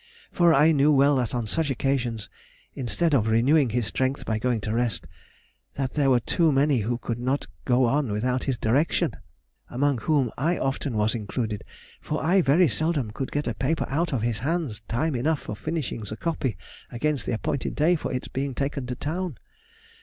For 0.31 0.51
I 0.51 0.69
well 0.73 0.97
knew 1.13 1.17
that 1.19 1.35
on 1.35 1.45
such 1.45 1.69
occasions, 1.69 2.27
instead 2.73 3.13
of 3.13 3.27
renewing 3.27 3.69
his 3.69 3.85
strength 3.85 4.25
by 4.25 4.39
going 4.39 4.59
to 4.61 4.73
rest, 4.73 5.05
that 5.75 5.93
there 5.93 6.09
were 6.09 6.19
too 6.19 6.51
many 6.51 6.79
who 6.79 6.97
could 6.97 7.19
not 7.19 7.45
go 7.65 7.85
on 7.85 8.11
without 8.11 8.45
his 8.45 8.57
direction, 8.57 9.11
among 9.69 9.99
whom 9.99 10.31
I 10.39 10.57
often 10.57 10.97
was 10.97 11.13
included, 11.13 11.63
for 12.01 12.19
I 12.23 12.41
very 12.41 12.67
seldom 12.67 13.11
could 13.11 13.31
get 13.31 13.45
a 13.45 13.53
paper 13.53 13.85
out 13.89 14.11
of 14.11 14.23
his 14.23 14.39
hands 14.39 14.81
time 14.87 15.13
enough 15.13 15.41
for 15.41 15.55
finishing 15.55 16.01
the 16.01 16.17
copy 16.17 16.57
against 16.91 17.27
the 17.27 17.33
appointed 17.33 17.75
day 17.75 17.95
for 17.95 18.11
its 18.11 18.27
being 18.27 18.55
taken 18.55 18.87
to 18.87 18.95
town. 18.95 19.37